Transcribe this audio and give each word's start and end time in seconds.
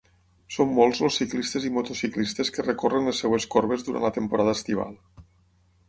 Són 0.53 0.71
molts 0.77 1.01
els 1.07 1.17
ciclistes 1.21 1.67
i 1.69 1.71
motociclistes 1.77 2.51
que 2.57 2.67
recorren 2.67 3.09
les 3.13 3.23
seves 3.25 3.49
corbes 3.57 3.89
durant 3.91 4.09
la 4.09 4.15
temporada 4.21 4.61
estival. 4.61 4.99